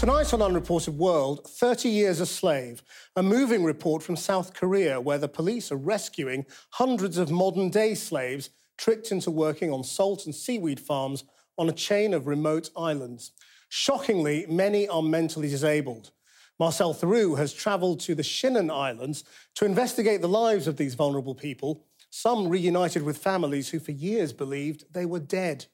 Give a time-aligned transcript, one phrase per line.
[0.00, 2.82] Tonight on Unreported World, 30 Years a Slave,
[3.16, 7.94] a moving report from South Korea where the police are rescuing hundreds of modern day
[7.94, 11.24] slaves tricked into working on salt and seaweed farms
[11.58, 13.32] on a chain of remote islands.
[13.68, 16.12] Shockingly, many are mentally disabled.
[16.58, 19.22] Marcel Theroux has travelled to the Shinan Islands
[19.56, 24.32] to investigate the lives of these vulnerable people, some reunited with families who for years
[24.32, 25.66] believed they were dead.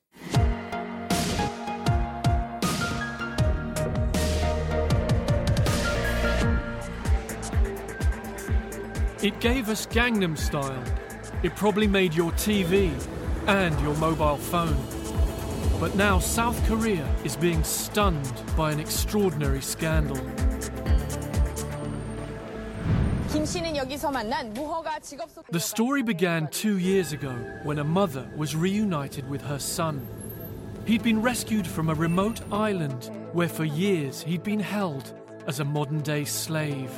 [9.23, 10.85] It gave us Gangnam Style.
[11.43, 12.93] It probably made your TV
[13.47, 14.77] and your mobile phone.
[15.81, 20.17] But now South Korea is being stunned by an extraordinary scandal.
[25.51, 30.07] The story began two years ago when a mother was reunited with her son.
[30.85, 35.15] He'd been rescued from a remote island where for years he'd been held
[35.47, 36.91] as a modern day slave.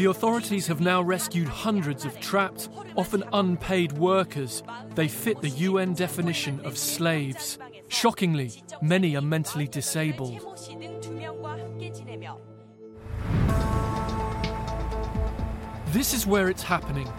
[0.00, 4.62] The authorities have now rescued hundreds of trapped, often unpaid workers.
[4.94, 7.58] They fit the UN definition of slaves.
[7.88, 10.40] Shockingly, many are mentally disabled.
[15.88, 17.12] This is where it's happening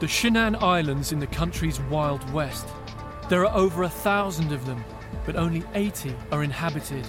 [0.00, 2.66] the Shinan Islands in the country's Wild West.
[3.30, 4.84] There are over a thousand of them,
[5.24, 7.08] but only 80 are inhabited.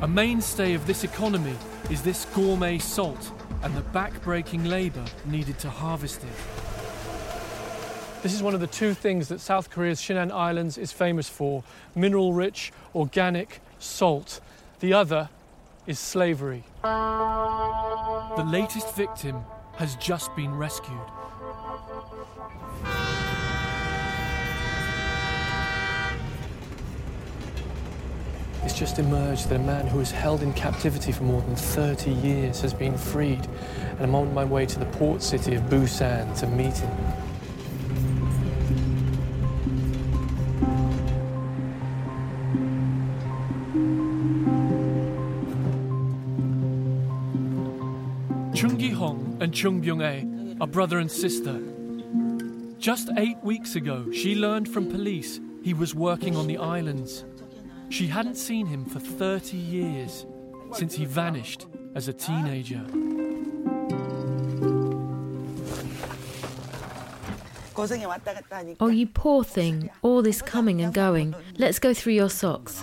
[0.00, 1.58] A mainstay of this economy
[1.90, 6.30] is this gourmet salt and the back-breaking labour needed to harvest it.
[8.22, 11.64] This is one of the two things that South Korea's Shinan Islands is famous for
[11.94, 14.40] mineral-rich, organic salt.
[14.80, 15.28] The other
[15.86, 16.64] is slavery.
[16.82, 19.44] The latest victim
[19.76, 20.96] has just been rescued.
[28.64, 32.12] It's just emerged that a man who was held in captivity for more than 30
[32.12, 33.46] years has been freed,
[33.90, 36.90] and I'm on my way to the port city of Busan to meet him.
[48.54, 51.60] Chung Gi-hong and Chung Byung-ae are brother and sister.
[52.78, 57.24] Just eight weeks ago, she learned from police he was working on the islands.
[57.92, 60.24] She hadn't seen him for 30 years,
[60.72, 62.82] since he vanished as a teenager.
[68.80, 69.90] Oh, you poor thing.
[70.00, 71.34] All this coming and going.
[71.58, 72.82] Let's go through your socks.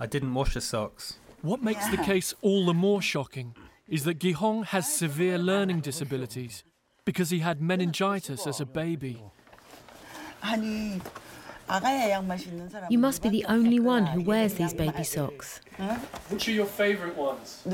[0.00, 1.18] I didn't wash the socks.
[1.42, 3.54] What makes the case all the more shocking
[3.86, 6.64] is that Gi-hong has severe learning disabilities
[7.04, 9.22] because he had meningitis as a baby.
[12.90, 15.60] You must be the only one who wears these baby socks.
[16.28, 17.62] Which are your favourite ones?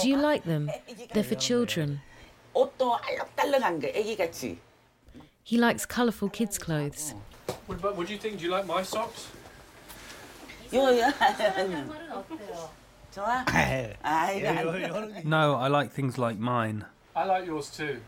[0.00, 0.70] Do you like them?
[1.12, 2.00] They're for children.
[5.42, 7.14] He likes colourful kids' clothes.
[7.66, 8.38] What about, what do you think?
[8.38, 9.28] Do you like my socks?
[15.24, 16.84] No, I like things like mine.
[17.16, 18.00] I like yours too.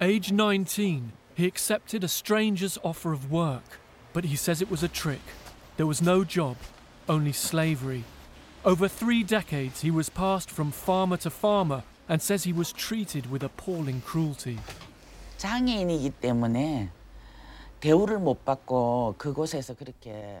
[0.00, 3.80] Age 19, he accepted a stranger's offer of work,
[4.12, 5.20] but he says it was a trick.
[5.76, 6.56] There was no job,
[7.08, 8.04] only slavery.
[8.64, 13.28] Over three decades, he was passed from farmer to farmer and says he was treated
[13.28, 14.60] with appalling cruelty.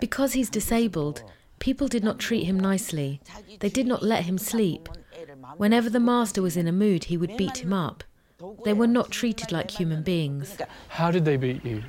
[0.00, 1.24] Because he's disabled,
[1.58, 3.20] people did not treat him nicely.
[3.58, 4.88] They did not let him sleep.
[5.56, 8.04] Whenever the master was in a mood, he would beat him up.
[8.64, 10.56] They were not treated like human beings.
[10.88, 11.82] How did they beat you?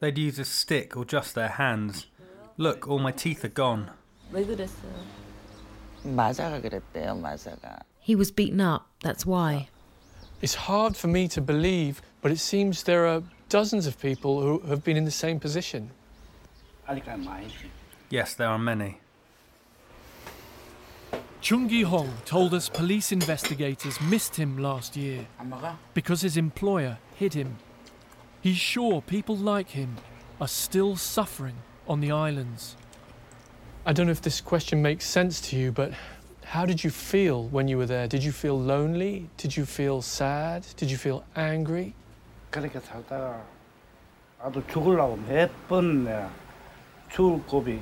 [0.00, 2.06] They'd use a stick or just their hands.
[2.58, 3.90] Look, all my teeth are gone.
[8.00, 9.68] He was beaten up, that's why.
[10.42, 14.58] It's hard for me to believe, but it seems there are dozens of people who
[14.68, 15.90] have been in the same position.
[18.10, 18.99] Yes, there are many.
[21.41, 25.27] Chung Gi-hong told us police investigators missed him last year
[25.93, 27.57] because his employer hid him.
[28.41, 29.97] He's sure people like him
[30.41, 31.55] are still suffering
[31.87, 32.75] on the islands.
[33.85, 35.91] I don't know if this question makes sense to you, but
[36.43, 38.07] how did you feel when you were there?
[38.07, 39.29] Did you feel lonely?
[39.37, 40.65] Did you feel sad?
[40.77, 41.93] Did you feel angry?
[42.49, 43.43] 그렇게 살다가
[44.39, 46.31] 나도 죽으려고 몇번 내가
[47.11, 47.81] 죽을 고비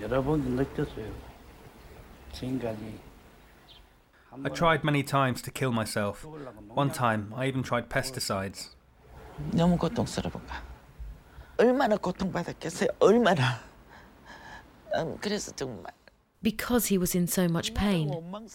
[0.00, 1.26] 여러 번 느꼈어요.
[2.32, 3.06] 지금까지
[4.44, 6.26] I tried many times to kill myself.
[6.68, 8.76] One time, I even tried pesticides.
[9.52, 10.62] 너무 고통스러운가.
[11.56, 12.90] 얼마나 고통받았겠어요.
[13.00, 13.60] 얼마나.
[14.94, 15.92] 음, 그래서 정말.
[16.42, 18.10] Because he was in so much pain,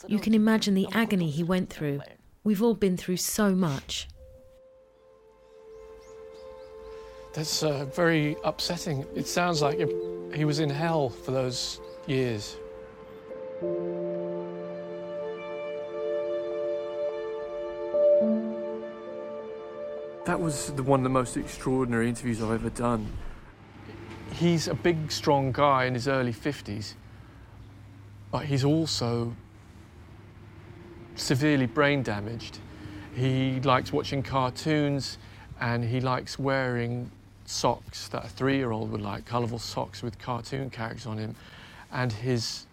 [0.07, 1.99] you can imagine the agony he went through.
[2.43, 4.07] We've all been through so much.
[7.33, 9.05] That's uh, very upsetting.
[9.15, 9.79] It sounds like
[10.33, 12.55] he was in hell for those years.
[20.26, 23.10] That was the, one of the most extraordinary interviews I've ever done.
[24.34, 26.94] He's a big, strong guy in his early 50s,
[28.30, 29.34] but he's also
[31.14, 32.58] severely brain damaged.
[33.14, 35.16] He likes watching cartoons
[35.60, 37.10] and he likes wearing
[37.46, 41.34] socks that a three year old would like, colourful socks with cartoon characters on him.
[41.90, 42.66] And his,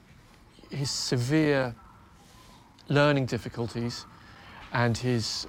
[0.74, 1.76] his severe
[2.90, 4.06] learning difficulties
[4.72, 5.48] and his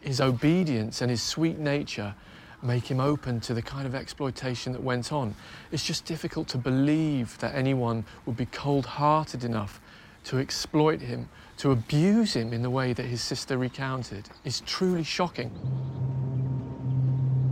[0.00, 2.14] his obedience and his sweet nature
[2.62, 5.34] make him open to the kind of exploitation that went on.
[5.72, 9.80] It's just difficult to believe that anyone would be cold hearted enough
[10.24, 11.28] to exploit him,
[11.58, 14.28] to abuse him in the way that his sister recounted.
[14.44, 15.50] It's truly shocking.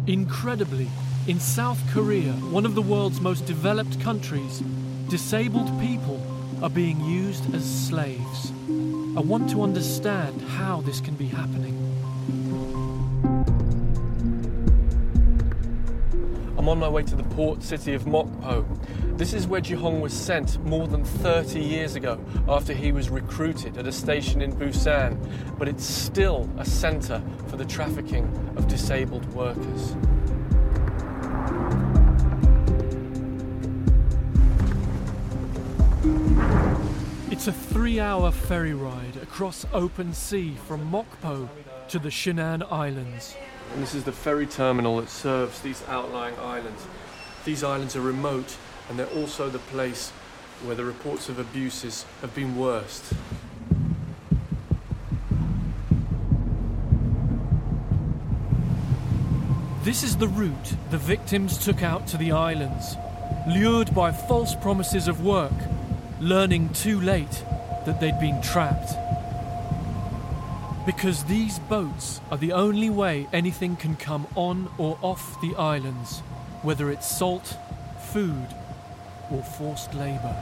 [0.06, 0.88] Incredibly,
[1.26, 4.62] in South Korea, one of the world's most developed countries,
[5.08, 6.20] disabled people
[6.64, 8.50] are being used as slaves.
[9.18, 11.74] I want to understand how this can be happening.
[16.56, 18.64] I'm on my way to the port city of Mokpo.
[19.18, 22.18] This is where Jihong was sent more than 30 years ago
[22.48, 25.18] after he was recruited at a station in Busan,
[25.58, 28.24] but it's still a centre for the trafficking
[28.56, 29.94] of disabled workers.
[37.34, 41.48] It's a three hour ferry ride across open sea from Mokpo
[41.88, 43.34] to the Shinan Islands.
[43.72, 46.86] And this is the ferry terminal that serves these outlying islands.
[47.44, 48.56] These islands are remote
[48.88, 50.10] and they're also the place
[50.62, 53.02] where the reports of abuses have been worst.
[59.82, 62.94] This is the route the victims took out to the islands,
[63.48, 65.50] lured by false promises of work,
[66.20, 67.44] learning too late
[67.86, 68.94] that they'd been trapped.
[70.86, 76.20] Because these boats are the only way anything can come on or off the islands,
[76.62, 77.56] whether it's salt,
[77.98, 78.46] food,
[79.30, 80.36] or forced labour.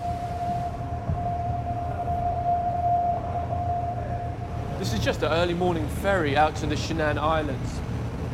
[4.78, 7.80] This is just an early morning ferry out to the Shinan Islands.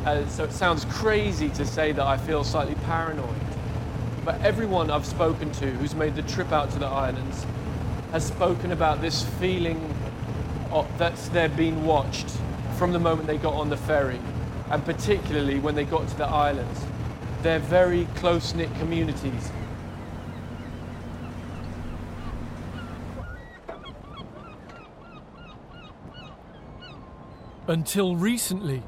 [0.06, 3.47] Uh, so it sounds crazy to say that I feel slightly paranoid.
[4.24, 7.46] But everyone I've spoken to who's made the trip out to the islands
[8.12, 9.94] has spoken about this feeling
[10.98, 12.28] that they're being watched
[12.76, 14.20] from the moment they got on the ferry,
[14.70, 16.84] and particularly when they got to the islands.
[17.42, 19.50] They're very close knit communities.
[27.66, 28.82] Until recently,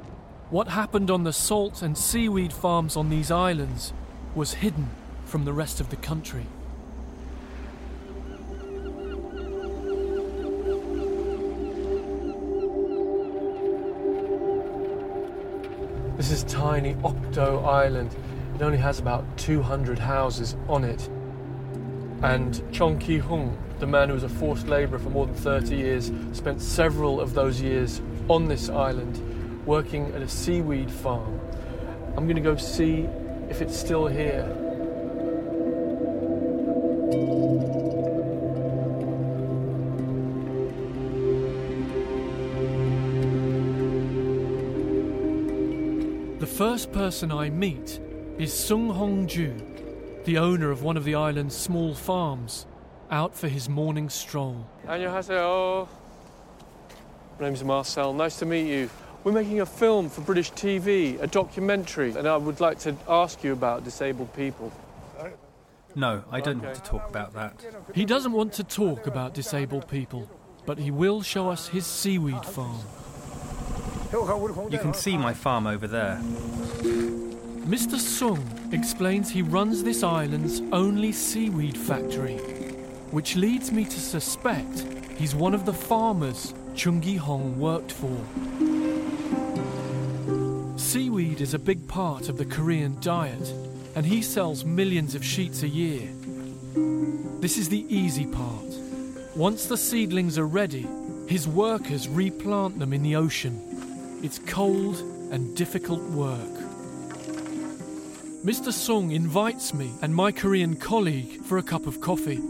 [0.50, 3.93] what happened on the salt and seaweed farms on these islands
[4.35, 4.91] was hidden
[5.31, 6.44] from the rest of the country.
[16.16, 18.16] This is tiny Okdo Island.
[18.57, 21.09] It only has about 200 houses on it.
[22.23, 25.76] And Chung Gi Hong, the man who was a forced labourer for more than 30
[25.76, 31.40] years, spent several of those years on this island working at a seaweed farm.
[32.16, 33.02] I'm going to go see
[33.49, 34.70] if it's still here.
[46.60, 48.00] first person I meet
[48.38, 49.56] is Sung Hong Ju,
[50.25, 52.65] the owner of one of the island's small farms,
[53.10, 54.65] out for his morning stroll.
[54.86, 55.88] 안녕하세요.
[57.39, 58.13] My name's Marcel.
[58.13, 58.89] Nice to meet you.
[59.24, 63.42] We're making a film for British TV, a documentary, and I would like to ask
[63.42, 64.74] you about disabled people.
[65.96, 66.65] No, I don't okay.
[66.68, 67.65] want to talk about that.
[67.94, 70.30] He doesn't want to talk about disabled people,
[70.65, 72.82] but he will show us his seaweed farm.
[74.12, 76.21] You can see my farm over there.
[77.64, 77.97] Mr.
[77.97, 82.37] Sung explains he runs this island's only seaweed factory,
[83.12, 84.87] which leads me to suspect
[85.17, 88.17] he's one of the farmers Chung Gi Hong worked for.
[90.76, 93.55] Seaweed is a big part of the Korean diet,
[93.95, 96.09] and he sells millions of sheets a year.
[97.40, 98.64] This is the easy part.
[99.37, 100.88] Once the seedlings are ready,
[101.31, 103.70] His workers replant them in the ocean.
[104.23, 104.99] It's cold
[105.33, 106.39] and difficult work.
[108.45, 108.73] Mr.
[108.73, 112.41] Sung invites me and my Korean colleague for a cup of coffee.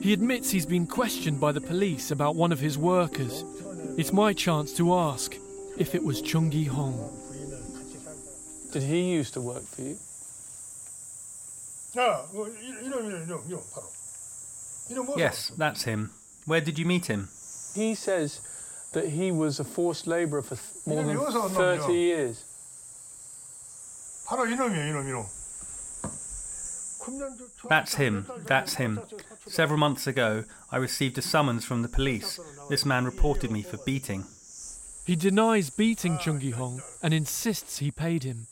[0.00, 3.44] He admits he's been questioned by the police about one of his workers.
[3.98, 5.36] It's my chance to ask
[5.76, 7.12] if it was Chung Gi Hong.
[8.72, 9.96] Did he used to work for you?
[15.18, 16.10] Yes, that's him.
[16.46, 17.28] Where did you meet him?
[17.74, 18.40] He says
[18.92, 20.56] that he was a forced laborer for
[20.88, 21.18] more than
[21.50, 22.44] 30 years.
[27.68, 28.26] That's him.
[28.46, 29.00] That's him.
[29.46, 32.38] Several months ago, I received a summons from the police.
[32.68, 34.24] This man reported me for beating.
[35.06, 38.46] He denies beating Chungi Hong and insists he paid him.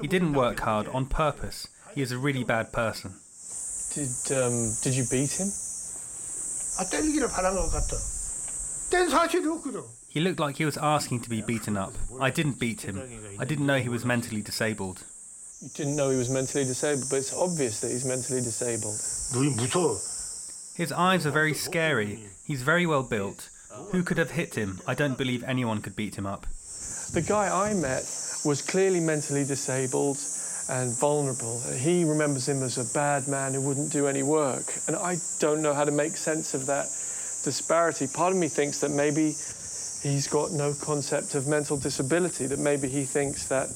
[0.00, 1.68] He didn't work hard on purpose.
[1.94, 3.14] He is a really bad person.
[3.94, 5.48] Did um, did you beat him?
[10.08, 11.92] He looked like he was asking to be beaten up.
[12.20, 13.00] I didn't beat him.
[13.38, 15.04] I didn't know he was mentally disabled.
[15.60, 18.98] You didn't know he was mentally disabled, but it's obvious that he's mentally disabled.
[20.74, 22.24] His eyes are very scary.
[22.44, 23.50] He's very well built.
[23.92, 24.80] Who could have hit him?
[24.86, 26.46] I don't believe anyone could beat him up.
[27.12, 28.04] The guy I met
[28.44, 30.16] was clearly mentally disabled
[30.70, 31.60] and vulnerable.
[31.76, 34.72] He remembers him as a bad man who wouldn't do any work.
[34.86, 36.86] And I don't know how to make sense of that
[37.42, 38.06] disparity.
[38.06, 39.34] Part of me thinks that maybe
[40.02, 43.68] he's got no concept of mental disability, that maybe he thinks that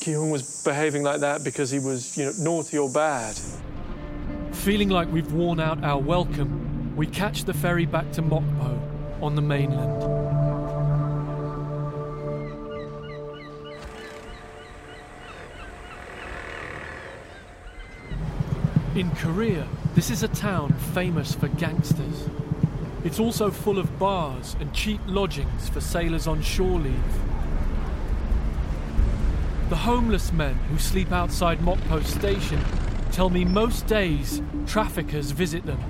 [0.00, 3.36] Gi-hong was behaving like that because he was, you know, naughty or bad.
[4.52, 8.78] Feeling like we've worn out our welcome, we catch the ferry back to Mokpo
[9.20, 10.43] on the mainland.
[18.94, 22.28] In Korea, this is a town famous for gangsters.
[23.02, 27.20] It's also full of bars and cheap lodgings for sailors on shore leave.
[29.68, 32.60] The homeless men who sleep outside Mokpo station
[33.10, 35.80] tell me most days traffickers visit them.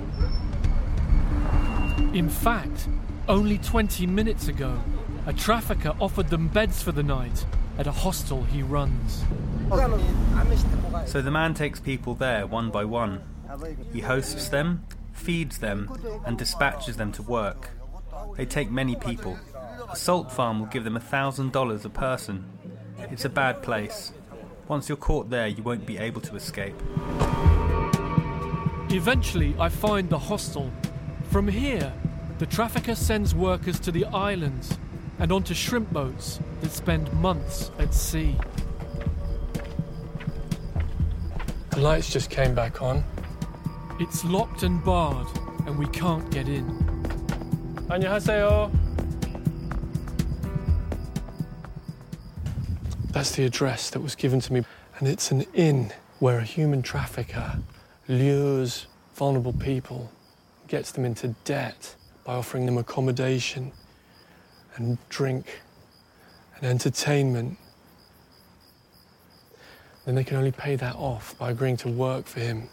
[2.11, 2.89] In fact,
[3.27, 4.81] only 20 minutes ago,
[5.27, 7.45] a trafficker offered them beds for the night
[7.77, 9.23] at a hostel he runs.
[11.05, 13.21] So the man takes people there one by one.
[13.91, 15.91] He hosts them, feeds them,
[16.25, 17.71] and dispatches them to work.
[18.35, 19.37] They take many people.
[19.91, 22.45] A salt farm will give them a thousand dollars a person.
[23.11, 24.11] It's a bad place.
[24.67, 26.75] Once you're caught there, you won't be able to escape.
[28.89, 30.71] Eventually, I find the hostel.
[31.29, 31.93] From here,
[32.39, 34.77] the trafficker sends workers to the islands
[35.19, 38.36] and onto shrimp boats that spend months at sea.
[41.70, 43.04] The lights just came back on.
[43.98, 45.28] It's locked and barred,
[45.66, 46.66] and we can't get in.
[47.88, 48.70] 안녕하세요.
[53.12, 54.64] That's the address that was given to me,
[54.98, 57.58] and it's an inn where a human trafficker
[58.08, 58.86] lures
[59.20, 60.10] vulnerable people,
[60.66, 63.70] gets them into debt by offering them accommodation
[64.76, 65.60] and drink
[66.57, 67.57] and entertainment.
[70.05, 72.69] Then they can only pay that off by agreeing to work for him.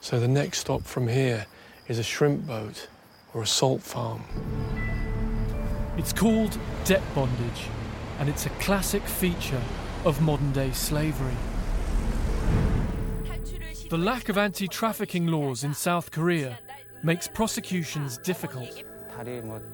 [0.00, 1.46] So the next stop from here
[1.88, 2.88] is a shrimp boat
[3.34, 4.22] or a salt farm.
[5.96, 7.66] It's called debt bondage,
[8.18, 9.62] and it's a classic feature
[10.04, 11.36] of modern day slavery.
[13.90, 16.58] The lack of anti trafficking laws in South Korea
[17.02, 18.84] makes prosecutions difficult.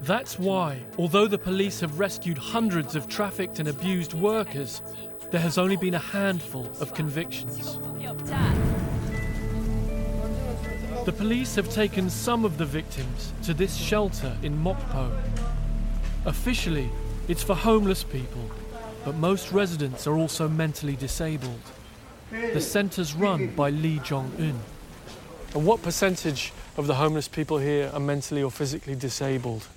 [0.01, 4.81] That's why, although the police have rescued hundreds of trafficked and abused workers,
[5.31, 7.79] there has only been a handful of convictions.
[11.05, 15.17] The police have taken some of the victims to this shelter in Mokpo.
[16.25, 16.89] Officially,
[17.29, 18.49] it's for homeless people,
[19.05, 21.61] but most residents are also mentally disabled.
[22.31, 24.59] The centre's run by Lee Jong Un.
[25.54, 29.68] And what percentage of the homeless people here are mentally or physically disabled?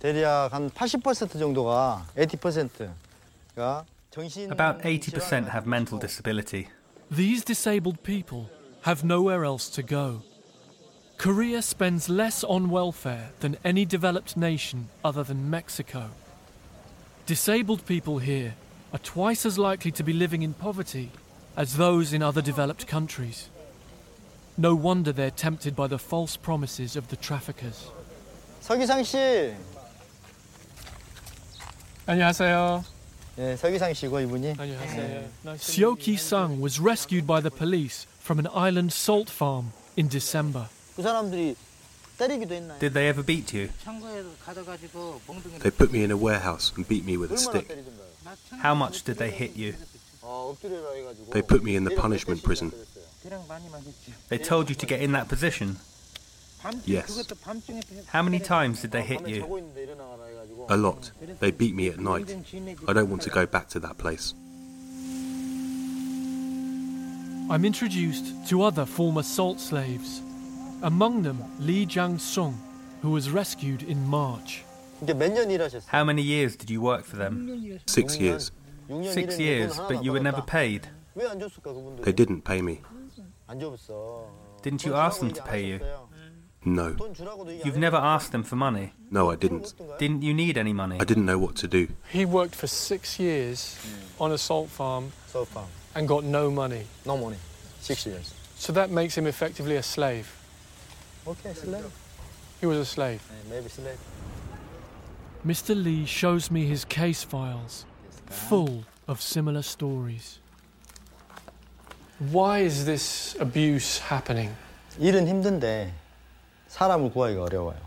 [0.00, 6.68] 대략 한 80% 정도가 80%가 정신 About 80% have mental disability.
[7.10, 8.48] These disabled people
[8.82, 10.22] have nowhere else to go.
[11.18, 16.10] Korea spends less on welfare than any developed nation other than Mexico.
[17.26, 18.54] Disabled people here
[18.92, 21.10] are twice as likely to be living in poverty
[21.56, 23.50] as those in other developed countries.
[24.56, 27.90] No wonder they're tempted by the false promises of the traffickers.
[28.60, 29.54] 서기상 씨.
[32.06, 32.84] 안녕하세요.
[33.38, 34.54] 예, 서기상 씨고 이분이.
[35.56, 40.66] Seo Ki Sung was rescued by the police from an island salt farm in December.
[40.96, 41.54] 그 사람들이
[42.18, 42.78] 때리기도 했나요?
[42.80, 43.68] Did they ever beat you?
[43.84, 47.62] 창고에 가져가지고 몽둥이 They put me in a warehouse and beat me with a 얼마나
[47.62, 47.68] stick.
[47.68, 48.08] 때리던가요?
[48.64, 49.74] How much did they hit you?
[50.20, 51.30] 어, 엎드려라 해가지고.
[51.30, 52.72] They put me in the punishment prison.
[54.29, 55.77] they told you to get in that position?
[56.85, 57.33] Yes.
[58.07, 59.63] How many times did they hit you?
[60.69, 61.11] A lot.
[61.39, 62.35] They beat me at night.
[62.87, 64.33] I don't want to go back to that place.
[67.49, 70.21] I'm introduced to other former salt slaves,
[70.81, 72.57] among them Li Jiang Sung,
[73.01, 74.63] who was rescued in March.
[75.87, 77.79] How many years did you work for them?
[77.85, 78.51] Six years.
[79.11, 80.87] Six years, but you were never paid.
[81.15, 82.81] They didn't pay me.
[84.61, 85.79] Didn't you ask them to pay you?
[86.65, 86.95] No.
[87.65, 88.93] You've never asked them for money?
[89.11, 89.73] No, I didn't.
[89.99, 90.97] Didn't you need any money?
[90.99, 91.89] I didn't know what to do.
[92.09, 93.77] He worked for six years
[94.19, 96.85] on a salt farm, salt farm and got no money.
[97.05, 97.37] No money.
[97.81, 98.33] Six years.
[98.55, 100.33] So that makes him effectively a slave.
[101.27, 101.91] Okay, slave.
[102.59, 103.21] He was a slave.
[103.49, 103.97] maybe slave.
[105.45, 105.75] Mr.
[105.81, 107.85] Lee shows me his case files,
[108.29, 110.39] full of similar stories.
[112.32, 114.54] Why is this abuse happening?
[114.98, 115.92] 일은 힘든데
[116.66, 117.78] 사람을 구하기가 어려워요.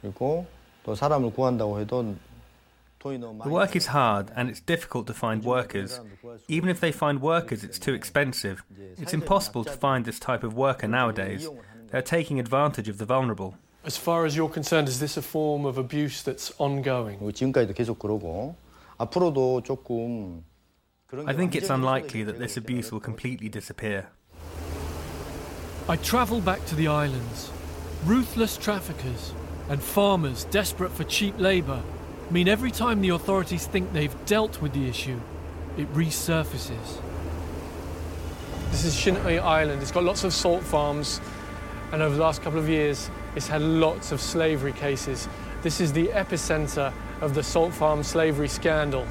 [0.00, 0.46] 그리고
[0.82, 2.16] 또 사람을 구한다고 해도
[2.98, 6.00] 돈이 너무 많이 The work is hard and it's difficult to find workers.
[6.48, 8.62] Even if they find workers, it's too expensive.
[8.96, 11.48] It's impossible to find this type of worker nowadays.
[11.90, 13.54] They're taking advantage of the vulnerable.
[13.84, 17.18] As far as you're concerned, is this a form of abuse that's ongoing?
[17.18, 18.56] 그리고 지금까지도 계속 그러고
[18.98, 20.44] 앞으로도 조금 그런
[21.25, 24.07] I think it's unlikely that this abuse will completely disappear.
[25.87, 27.51] I travel back to the islands.
[28.03, 29.33] Ruthless traffickers
[29.69, 31.83] and farmers desperate for cheap labour
[32.31, 35.19] mean every time the authorities think they've dealt with the issue,
[35.77, 36.99] it resurfaces.
[38.71, 39.83] This is Shinui Island.
[39.83, 41.21] It's got lots of salt farms,
[41.91, 45.27] and over the last couple of years, it's had lots of slavery cases.
[45.61, 49.05] This is the epicentre of the salt farm slavery scandal.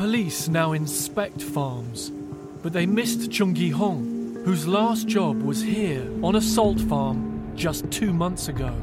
[0.00, 2.10] Police now inspect farms,
[2.62, 7.52] but they missed Chung Gi Hong, whose last job was here on a salt farm
[7.54, 8.74] just two months ago.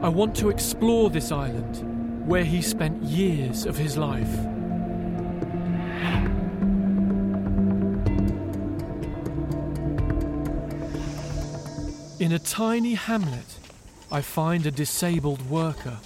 [0.00, 4.32] I want to explore this island, where he spent years of his life.
[12.20, 13.58] In a tiny hamlet,
[14.12, 15.98] I find a disabled worker.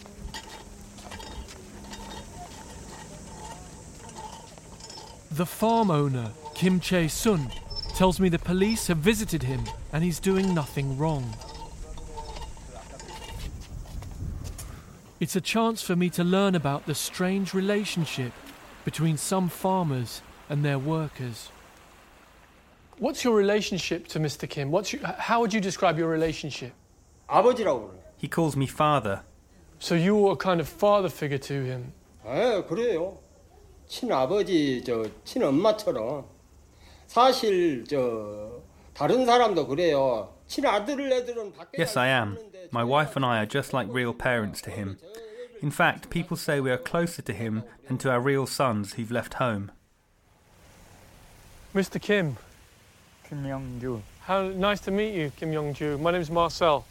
[5.33, 7.51] The farm owner, Kim Chae Sun,
[7.95, 11.35] tells me the police have visited him and he's doing nothing wrong.
[15.19, 18.31] It's a chance for me to learn about the strange relationship
[18.85, 21.51] between some farmers and their workers.
[22.97, 24.49] What's your relationship to Mr.
[24.49, 24.71] Kim?
[24.71, 26.73] What's your, how would you describe your relationship?
[27.29, 27.99] 아버지라고 그래요.
[28.17, 29.21] He calls me father.
[29.79, 31.93] So you were a kind of father figure to him.
[32.25, 33.17] 예, 그래요.
[33.87, 36.25] 친아버지, 저 친엄마처럼.
[37.07, 38.61] 사실 저
[38.93, 40.33] 다른 사람도 그래요.
[40.47, 42.37] 친아들 애들은 밖에 Yes, I am.
[42.71, 44.97] My wife and I are just like real parents to him.
[45.61, 49.11] In fact, people say we are closer to him than to our real sons who've
[49.11, 49.71] left home.
[51.73, 52.01] Mr.
[52.01, 52.37] Kim,
[53.29, 54.01] 김영주.
[54.29, 55.97] how nice to meet you, Kim Young-ju.
[55.97, 56.85] My name's Marcel.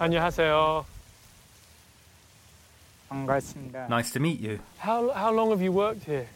[0.00, 0.84] 안녕하세요.
[3.08, 3.86] 반갑습니다.
[3.88, 4.58] Nice to meet you.
[4.78, 6.28] How, how long have you worked here?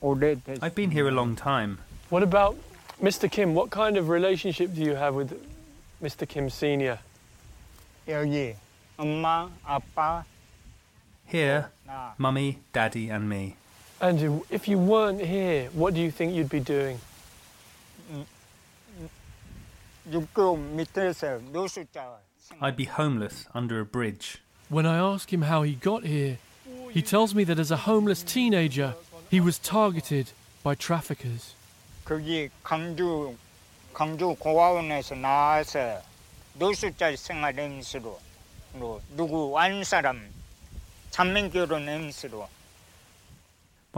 [0.00, 0.62] 오래됐습니다.
[0.64, 1.78] I've been here a long time.
[2.10, 2.56] What about
[3.02, 3.30] Mr.
[3.30, 3.54] Kim?
[3.54, 5.34] What kind of relationship do you have with
[6.02, 6.26] Mr.
[6.26, 6.98] Kim Sr.?
[8.08, 8.54] 여기
[8.96, 10.24] 엄마, 아빠,
[11.26, 13.56] Here, 나 mummy, daddy, and me.
[14.00, 16.98] And if you weren't here, what do you think you'd be doing?
[20.10, 22.18] 육교 밑에서 노숙자
[22.61, 24.39] I'd be homeless under a bridge.
[24.69, 26.39] When I ask him how he got here,
[26.91, 28.95] he tells me that as a homeless teenager,
[29.29, 30.31] he was targeted
[30.63, 31.55] by traffickers.
[32.05, 32.49] When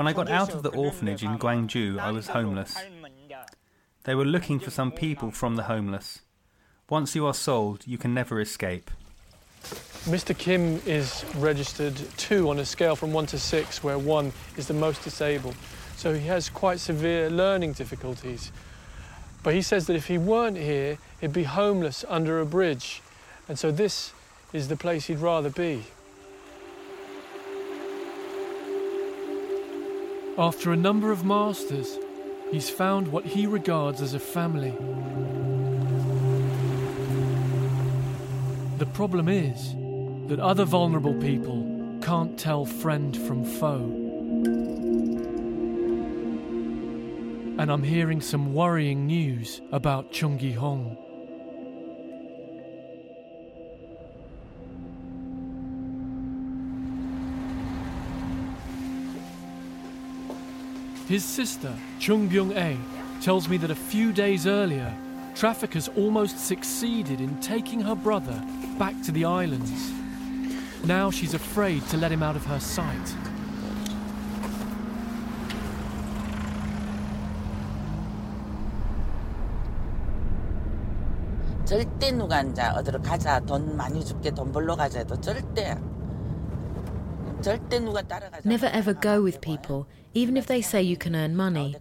[0.08, 2.78] I got out of the orphanage in Gwangju, I was homeless.
[4.04, 6.20] They were looking for some people from the homeless.
[6.88, 8.92] Once you are sold, you can never escape.
[10.06, 10.38] Mr.
[10.38, 14.74] Kim is registered two on a scale from one to six, where one is the
[14.74, 15.56] most disabled.
[15.96, 18.52] So he has quite severe learning difficulties.
[19.42, 23.02] But he says that if he weren't here, he'd be homeless under a bridge.
[23.50, 24.14] And so this
[24.54, 25.86] is the place he'd rather be.
[30.38, 31.98] After a number of masters,
[32.52, 34.78] he's found what he regards as a family.
[38.78, 39.74] The problem is
[40.28, 41.66] that other vulnerable people
[42.02, 43.86] can't tell friend from foe.
[47.58, 50.98] And I'm hearing some worrying news about Chung Gi Hong.
[61.08, 62.78] His sister, Chung Byung A,
[63.22, 64.94] tells me that a few days earlier,
[65.34, 68.44] traffickers almost succeeded in taking her brother
[68.79, 69.93] back to the islands.
[70.85, 73.15] Now she's afraid to let him out of her sight.
[81.71, 85.79] 절대 누가 앉아 어디로 가자 돈 많이 줄게 돈 벌러 가자 해도 절대
[87.41, 91.37] 절대 누가 따라가자 Never ever go with people, even if they say you can earn
[91.37, 91.77] money.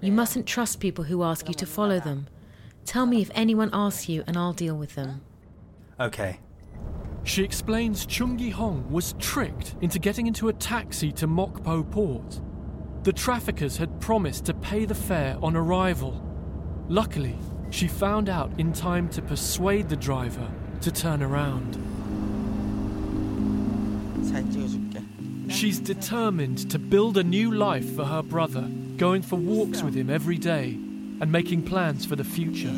[0.00, 2.26] You mustn't trust people who ask you to follow them.
[2.86, 5.20] Tell me if anyone asks you, and I'll deal with them.
[5.99, 6.39] Okay.
[7.23, 12.41] She explains Chungi Hong was tricked into getting into a taxi to Mokpo Port.
[13.03, 16.25] The traffickers had promised to pay the fare on arrival.
[16.87, 17.37] Luckily,
[17.69, 20.49] she found out in time to persuade the driver
[20.81, 21.75] to turn around.
[25.51, 30.09] She's determined to build a new life for her brother, going for walks with him
[30.09, 30.71] every day
[31.21, 32.71] and making plans for the future.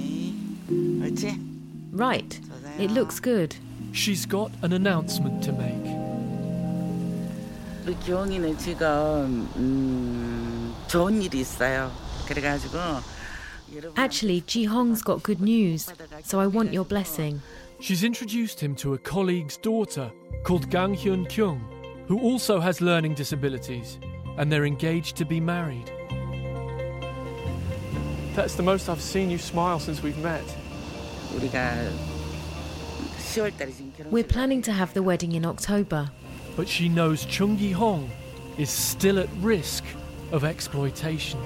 [1.91, 2.39] Right.
[2.78, 3.56] It looks good.
[3.92, 5.96] She's got an announcement to make.
[7.86, 11.92] 우리 기홍이는 지금 음, 좋은 일이 있어요
[12.26, 12.78] 그래가지고
[13.96, 15.92] Actually, Ji Hong's got good news,
[16.24, 17.40] so I want your blessing.
[17.80, 20.10] She's introduced him to a colleague's daughter
[20.44, 21.60] called Gang Hyun Kyung,
[22.08, 23.98] who also has learning disabilities,
[24.38, 25.90] and they're engaged to be married.
[28.34, 30.44] That's the most I've seen you smile since we've met.
[31.34, 31.90] 우리가
[34.09, 36.11] we're planning to have the wedding in October.
[36.55, 38.09] But she knows Chung Gi Hong
[38.57, 39.83] is still at risk
[40.31, 41.39] of exploitation.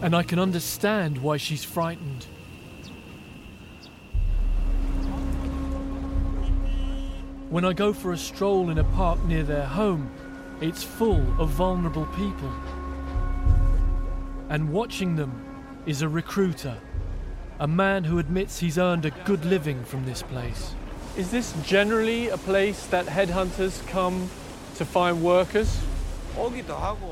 [0.00, 2.26] And I can understand why she's frightened.
[7.50, 10.10] When I go for a stroll in a park near their home,
[10.60, 12.52] it's full of vulnerable people.
[14.48, 15.44] And watching them
[15.86, 16.78] is a recruiter,
[17.64, 20.74] a man who admits he's earned a good living from this place.
[21.16, 24.28] Is this generally a place that headhunters come
[24.74, 25.80] to find workers?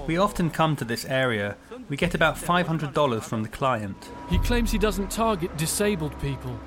[0.07, 1.57] We often come to this area.
[1.89, 4.11] We get about $500 from the client.
[4.29, 6.61] He claims he doesn't target disabled people,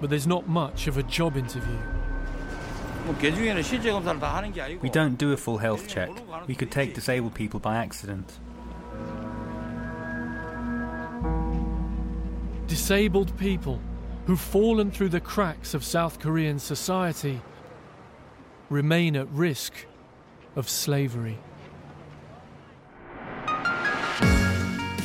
[0.00, 1.78] but there's not much of a job interview.
[4.80, 6.10] We don't do a full health check.
[6.46, 8.38] We could take disabled people by accident.
[12.72, 13.78] Disabled people
[14.24, 17.38] who've fallen through the cracks of South Korean society
[18.70, 19.74] remain at risk
[20.56, 21.38] of slavery.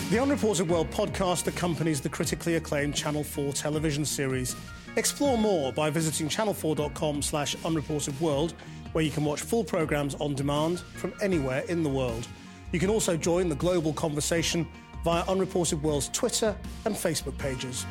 [0.10, 4.56] The Unreported World podcast accompanies the critically acclaimed Channel 4 television series.
[4.96, 8.54] Explore more by visiting channel4.com slash unreportedworld,
[8.94, 12.30] where you can watch full programs on demand from anywhere in the world.
[12.72, 14.66] You can also join the global conversation
[15.08, 17.86] via Unreported World's Twitter and Facebook pages.